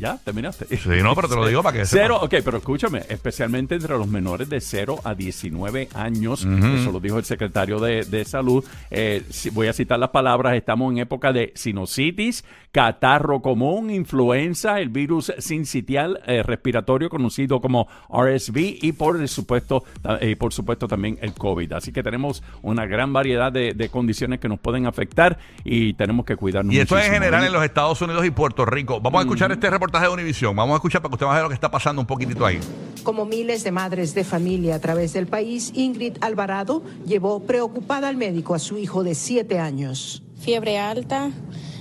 ¿Ya? 0.00 0.16
¿Terminaste? 0.24 0.64
Sí, 0.78 0.88
no, 1.02 1.14
pero 1.14 1.28
te 1.28 1.36
lo 1.36 1.46
digo 1.46 1.62
para 1.62 1.76
que 1.78 1.84
Cero, 1.86 2.14
sepas. 2.22 2.38
ok, 2.40 2.44
pero 2.44 2.56
escúchame, 2.56 3.02
especialmente 3.08 3.74
entre 3.74 3.96
los 3.98 4.08
menores 4.08 4.48
de 4.48 4.60
0 4.60 4.98
a 5.04 5.14
19 5.14 5.90
años, 5.94 6.40
eso 6.44 6.90
lo 6.90 7.00
dijo 7.00 7.18
el 7.18 7.24
secretario 7.24 7.78
de, 7.78 8.04
de 8.06 8.24
Salud, 8.24 8.64
eh, 8.90 9.22
si- 9.28 9.50
voy 9.50 9.66
a 9.68 9.72
citar 9.74 9.98
las 9.98 10.08
palabras, 10.08 10.54
estamos 10.56 10.90
en 10.92 10.98
época 10.98 11.32
de 11.34 11.52
sinusitis, 11.54 12.44
catarro 12.72 13.42
común, 13.42 13.90
influenza, 13.90 14.80
el 14.80 14.88
virus 14.88 15.32
sincitial 15.38 16.20
eh, 16.26 16.42
respiratorio 16.42 17.10
conocido 17.10 17.60
como 17.60 17.86
RSV 18.08 18.56
y 18.80 18.92
por 18.92 19.26
supuesto, 19.28 19.84
eh, 20.20 20.34
por 20.36 20.52
supuesto 20.54 20.88
también 20.88 21.18
el 21.20 21.34
COVID. 21.34 21.72
Así 21.74 21.92
que 21.92 22.02
tenemos 22.02 22.42
una 22.62 22.86
gran 22.86 23.12
variedad 23.12 23.52
de, 23.52 23.74
de 23.74 23.88
condiciones 23.90 24.40
que 24.40 24.48
nos 24.48 24.60
pueden 24.60 24.86
afectar 24.86 25.38
y 25.64 25.92
tenemos 25.94 26.24
que 26.24 26.36
cuidarnos 26.36 26.74
Y 26.74 26.78
esto 26.80 26.96
es 26.96 27.06
en 27.06 27.12
general 27.12 27.44
en 27.44 27.52
los 27.52 27.62
Estados 27.64 28.00
Unidos 28.00 28.24
y 28.24 28.30
Puerto 28.30 28.64
Rico. 28.64 29.00
Vamos 29.00 29.18
a 29.18 29.22
escuchar 29.22 29.52
este 29.52 29.68
reportaje 29.90 30.06
de 30.06 30.14
Univisión. 30.14 30.54
Vamos 30.54 30.74
a 30.74 30.76
escuchar 30.76 31.02
para 31.02 31.10
que 31.10 31.14
usted 31.16 31.26
vea 31.26 31.42
lo 31.42 31.48
que 31.48 31.54
está 31.54 31.70
pasando 31.70 32.00
un 32.00 32.06
poquitito 32.06 32.46
ahí. 32.46 32.60
Como 33.02 33.24
miles 33.24 33.64
de 33.64 33.72
madres 33.72 34.14
de 34.14 34.22
familia 34.22 34.76
a 34.76 34.78
través 34.78 35.12
del 35.12 35.26
país, 35.26 35.72
Ingrid 35.74 36.16
Alvarado 36.20 36.84
llevó 37.06 37.40
preocupada 37.40 38.08
al 38.08 38.16
médico 38.16 38.54
a 38.54 38.60
su 38.60 38.78
hijo 38.78 39.02
de 39.02 39.16
siete 39.16 39.58
años. 39.58 40.22
fiebre 40.40 40.78
alta, 40.78 41.30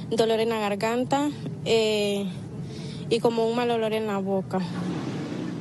dolor 0.10 0.40
en 0.40 0.50
la 0.50 0.60
garganta 0.60 1.30
eh, 1.66 2.26
y 3.10 3.20
como 3.20 3.48
un 3.48 3.56
mal 3.56 3.70
olor 3.70 3.94
en 3.94 4.08
la 4.08 4.18
boca. 4.18 4.60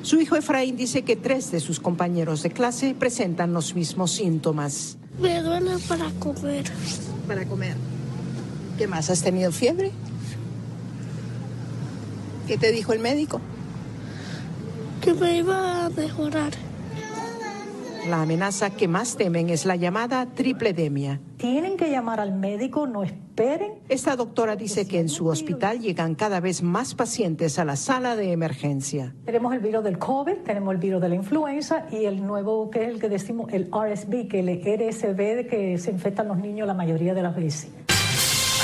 Su 0.02 0.19
hijo 0.19 0.37
Efraín 0.37 0.76
dice 0.76 1.02
que 1.02 1.17
tres 1.17 1.50
de 1.50 1.61
sus 1.61 1.81
compañeros 1.81 2.43
de 2.43 2.50
clase 2.50 2.95
presentan 2.99 3.52
los 3.52 3.75
mismos 3.75 4.12
síntomas. 4.12 4.97
Me 5.21 5.43
duele 5.43 5.73
para 5.87 6.11
comer. 6.19 6.64
Para 7.26 7.45
comer. 7.45 7.76
¿Qué 8.78 8.87
más? 8.87 9.11
¿Has 9.11 9.23
tenido 9.23 9.52
fiebre? 9.52 9.93
¿Qué 12.49 12.57
te 12.57 12.73
dijo 12.73 12.95
el 12.95 12.99
médico? 12.99 13.43
Que 15.02 15.12
me 15.12 15.37
iba 15.37 15.85
a 15.85 15.90
mejorar. 15.90 16.50
La 18.09 18.23
amenaza 18.23 18.71
que 18.71 18.88
más 18.88 19.19
temen 19.19 19.50
es 19.50 19.67
la 19.67 19.76
llamada 19.76 20.25
tripledemia. 20.35 21.21
Tienen 21.37 21.76
que 21.76 21.90
llamar 21.90 22.21
al 22.21 22.33
médico, 22.33 22.87
no 22.87 23.02
esperen. 23.02 23.73
Esta 23.90 24.17
doctora 24.17 24.57
dice 24.57 24.88
que 24.88 24.99
en 24.99 25.11
su 25.11 25.26
hospital 25.26 25.81
llegan 25.81 26.14
cada 26.14 26.40
vez 26.40 26.62
más 26.62 26.95
pacientes 26.95 27.59
a 27.59 27.67
la 27.67 27.76
sala 27.76 28.17
de 28.17 28.33
emergencia. 28.33 29.14
Tenemos 29.26 29.52
el 29.52 29.61
virus 29.61 29.85
del 29.85 29.99
COVID, 29.99 30.38
tenemos 30.47 30.73
el 30.73 30.81
virus 30.81 31.02
de 31.02 31.09
la 31.11 31.17
influenza 31.17 31.85
y 31.93 32.07
el 32.07 32.26
nuevo 32.26 32.71
que 32.71 32.85
es 32.85 32.88
el 32.88 32.99
que 32.99 33.11
decimos 33.11 33.52
el 33.52 33.64
RSV, 33.71 34.26
que 34.26 34.40
es 34.40 35.05
el 35.05 35.19
RSV 35.19 35.50
que 35.50 35.76
se 35.76 35.90
infectan 35.90 36.28
los 36.28 36.38
niños 36.38 36.67
la 36.67 36.73
mayoría 36.73 37.12
de 37.12 37.23
las 37.23 37.37
veces. 37.37 37.69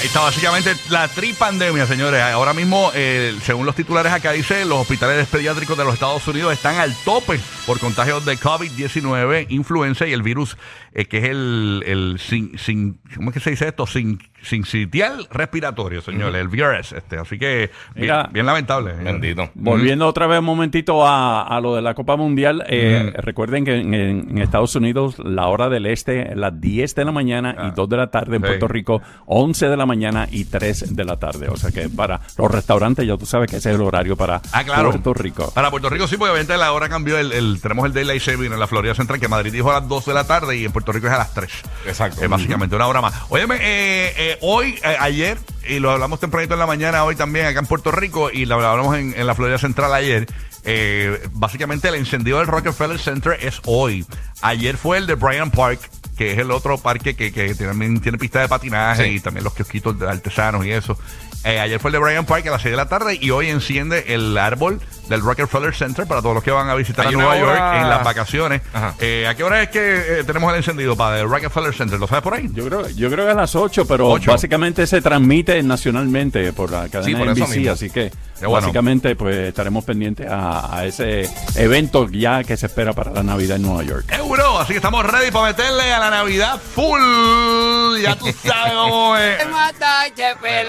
Está 0.04 0.20
básicamente 0.20 0.74
la 0.90 1.08
tripandemia, 1.08 1.86
señores. 1.86 2.20
Ahora 2.20 2.52
mismo, 2.52 2.92
eh, 2.94 3.34
según 3.42 3.64
los 3.64 3.74
titulares 3.74 4.12
acá 4.12 4.32
dice, 4.32 4.66
los 4.66 4.78
hospitales 4.80 5.26
pediátricos 5.28 5.78
de 5.78 5.84
los 5.84 5.94
Estados 5.94 6.28
Unidos 6.28 6.52
están 6.52 6.76
al 6.76 6.94
tope 7.04 7.40
por 7.64 7.80
contagios 7.80 8.22
de 8.26 8.36
COVID-19, 8.38 9.46
influenza 9.48 10.06
y 10.06 10.12
el 10.12 10.22
virus 10.22 10.58
eh, 10.92 11.06
que 11.06 11.18
es 11.18 11.24
el, 11.24 11.82
el 11.86 12.20
sin, 12.20 12.58
sin- 12.58 13.00
¿cómo 13.16 13.30
es 13.30 13.34
que 13.34 13.40
se 13.40 13.50
dice 13.50 13.66
esto? 13.66 13.86
Sin, 13.86 14.18
sincitial 14.44 15.26
respiratorio, 15.30 16.00
señores, 16.00 16.40
el 16.40 16.48
VRS. 16.48 16.92
Este. 16.96 17.18
Así 17.18 17.38
que, 17.38 17.70
bien, 17.94 18.02
Mira. 18.06 18.28
bien 18.32 18.46
lamentable. 18.46 18.92
Bendito. 18.94 19.50
Volviendo 19.54 20.06
otra 20.06 20.26
vez 20.26 20.38
un 20.38 20.44
momentito 20.44 21.06
a, 21.06 21.42
a 21.42 21.60
lo 21.60 21.74
de 21.76 21.82
la 21.82 21.94
Copa 21.94 22.16
Mundial, 22.16 22.64
eh, 22.68 23.12
recuerden 23.16 23.64
que 23.64 23.74
en, 23.80 23.94
en- 23.94 24.26
en 24.30 24.38
Estados 24.38 24.74
Unidos 24.76 25.16
la 25.18 25.46
hora 25.48 25.68
del 25.68 25.86
este 25.86 26.30
es 26.32 26.36
las 26.36 26.60
10 26.60 26.94
de 26.94 27.04
la 27.04 27.12
mañana 27.12 27.56
y 27.68 27.70
2 27.74 27.88
de 27.88 27.96
la 27.96 28.10
tarde, 28.10 28.36
en 28.36 28.42
sí. 28.42 28.46
Puerto 28.48 28.68
Rico 28.68 29.02
11 29.26 29.68
de 29.68 29.76
la 29.76 29.86
mañana 29.86 30.28
y 30.30 30.44
3 30.44 30.94
de 30.94 31.04
la 31.04 31.16
tarde. 31.18 31.48
O 31.48 31.56
sea 31.56 31.70
que 31.70 31.88
para 31.88 32.20
los 32.38 32.50
restaurantes 32.50 33.06
ya 33.06 33.16
tú 33.16 33.26
sabes 33.26 33.50
que 33.50 33.56
ese 33.56 33.70
es 33.70 33.76
el 33.76 33.82
horario 33.82 34.16
para 34.16 34.40
Ah, 34.52 34.64
claro. 34.64 34.90
Puerto 34.90 35.14
Rico. 35.14 35.52
Para 35.54 35.70
Puerto 35.70 35.88
Rico 35.90 36.06
sí, 36.06 36.16
porque 36.16 36.32
obviamente 36.32 36.56
la 36.56 36.72
hora 36.72 36.88
cambió. 36.88 37.18
El, 37.18 37.32
el- 37.32 37.60
tenemos 37.60 37.86
el 37.86 37.92
Daylight 37.92 38.20
Saving 38.22 38.52
en 38.52 38.58
la 38.60 38.66
Florida 38.66 38.94
Central, 38.94 39.18
que 39.20 39.28
Madrid 39.28 39.52
dijo 39.52 39.70
a 39.70 39.80
las 39.80 39.88
2 39.88 40.06
de 40.06 40.14
la 40.14 40.24
tarde 40.24 40.56
y 40.56 40.64
en 40.64 40.72
Puerto 40.72 40.92
Rico 40.92 41.06
es 41.06 41.12
a 41.12 41.18
las 41.18 41.32
3. 41.34 41.50
Exacto. 41.86 42.22
Eh, 42.24 42.26
básicamente 42.28 42.74
una 42.76 42.86
hora 42.86 43.00
más. 43.00 43.14
Óyeme, 43.28 43.56
eh, 43.56 44.12
eh, 44.16 44.33
hoy, 44.40 44.78
eh, 44.84 44.96
ayer, 45.00 45.38
y 45.68 45.78
lo 45.78 45.90
hablamos 45.90 46.20
tempranito 46.20 46.54
en 46.54 46.60
la 46.60 46.66
mañana, 46.66 47.04
hoy 47.04 47.16
también 47.16 47.46
acá 47.46 47.58
en 47.60 47.66
Puerto 47.66 47.90
Rico, 47.90 48.30
y 48.30 48.44
lo 48.46 48.54
hablamos 48.56 48.96
en, 48.96 49.14
en 49.16 49.26
la 49.26 49.34
Florida 49.34 49.58
Central 49.58 49.92
ayer. 49.94 50.26
eh, 50.66 51.20
básicamente 51.32 51.88
el 51.88 51.94
encendido 51.96 52.38
del 52.38 52.46
Rockefeller 52.46 52.98
Center 52.98 53.36
es 53.40 53.60
hoy. 53.66 54.06
Ayer 54.42 54.76
fue 54.78 54.96
el 54.98 55.06
de 55.06 55.14
Bryant 55.14 55.54
Park, 55.54 55.78
que 56.16 56.32
es 56.32 56.38
el 56.38 56.50
otro 56.50 56.78
parque 56.78 57.14
que, 57.16 57.32
que 57.32 57.54
también 57.54 58.00
tiene 58.00 58.16
pista 58.18 58.40
de 58.40 58.48
patinaje 58.48 59.04
Sí. 59.04 59.10
y 59.16 59.20
también 59.20 59.44
los 59.44 59.52
kiosquitos 59.54 59.98
de 59.98 60.08
artesanos 60.08 60.64
y 60.64 60.70
eso. 60.70 60.98
Eh, 61.44 61.60
ayer 61.60 61.78
fue 61.80 61.88
el 61.90 61.92
de 61.92 61.98
Bryant 61.98 62.26
Park 62.26 62.46
a 62.46 62.52
las 62.52 62.62
6 62.62 62.70
de 62.72 62.76
la 62.78 62.88
tarde 62.88 63.18
y 63.20 63.28
hoy 63.30 63.48
enciende 63.50 64.14
el 64.14 64.38
árbol 64.38 64.80
del 65.08 65.20
Rockefeller 65.20 65.74
Center 65.74 66.06
para 66.06 66.20
todos 66.22 66.34
los 66.34 66.44
que 66.44 66.50
van 66.50 66.68
a 66.68 66.74
visitar 66.74 67.06
Hay 67.06 67.14
a 67.14 67.16
Nueva 67.16 67.38
York 67.38 67.50
hora- 67.50 67.80
en 67.82 67.88
las 67.90 68.04
vacaciones. 68.04 68.62
Eh, 69.00 69.26
¿A 69.28 69.34
qué 69.34 69.44
hora 69.44 69.62
es 69.62 69.68
que 69.68 70.20
eh, 70.20 70.24
tenemos 70.24 70.50
el 70.52 70.58
encendido 70.58 70.96
para 70.96 71.20
el 71.20 71.28
Rockefeller 71.28 71.74
Center? 71.74 71.98
¿Lo 71.98 72.06
sabes 72.06 72.22
por 72.22 72.34
ahí? 72.34 72.48
Yo 72.52 72.66
creo, 72.66 72.88
yo 72.90 73.10
creo 73.10 73.26
que 73.26 73.32
a 73.32 73.34
las 73.34 73.54
8, 73.54 73.86
pero 73.86 74.08
básicamente 74.32 74.86
se 74.86 75.00
transmite 75.02 75.62
nacionalmente 75.62 76.52
por 76.52 76.70
la 76.70 76.88
cadena 76.88 77.18
por 77.18 77.28
eso 77.28 77.44
NBC, 77.46 77.68
así 77.68 77.90
que 77.90 78.10
bueno. 78.40 78.52
básicamente 78.54 79.16
pues 79.16 79.36
estaremos 79.36 79.84
pendientes 79.84 80.28
a, 80.30 80.78
a 80.78 80.84
ese 80.86 81.28
evento 81.56 82.08
ya 82.10 82.42
que 82.44 82.56
se 82.56 82.66
espera 82.66 82.92
para 82.92 83.10
la 83.10 83.22
Navidad 83.22 83.56
en 83.56 83.62
Nueva 83.62 83.82
York. 83.84 84.04
Euro, 84.10 84.58
así 84.58 84.72
que 84.72 84.78
estamos 84.78 85.04
ready 85.04 85.30
para 85.30 85.46
meterle 85.46 85.92
a 85.92 85.98
la 85.98 86.10
Navidad 86.10 86.58
full. 86.58 88.00
Ya 88.02 88.16
tú 88.16 88.26
sabes 88.44 88.72
cómo 88.72 89.16
es. 89.18 89.42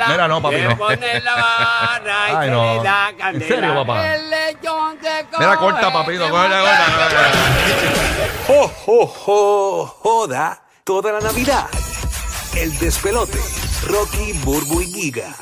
Mira, 0.09 0.27
no, 0.27 0.41
papi, 0.41 0.55
no. 0.61 0.75
Ay, 2.37 2.49
no. 2.49 2.83
¿En 3.33 3.41
serio, 3.47 3.73
papá? 3.75 4.15
Mira, 5.39 5.57
corta, 5.57 5.91
papito. 5.91 6.29
Corta, 6.29 6.61
corta. 6.61 7.31
¡Jo, 8.47 8.71
jo, 8.85 9.07
jo! 9.07 9.85
Joda 10.03 10.61
toda 10.83 11.11
la 11.13 11.19
Navidad. 11.19 11.67
El 12.55 12.77
despelote. 12.79 13.39
Rocky, 13.87 14.33
Burbu 14.43 14.81
y 14.81 14.85
Giga. 14.85 15.35